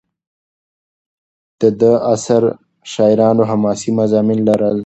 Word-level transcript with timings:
د 1.59 1.61
ده 1.79 1.89
د 1.93 2.01
عصر 2.13 2.43
شاعرانو 2.91 3.43
حماسي 3.51 3.89
مضامین 3.99 4.39
لرل. 4.47 4.77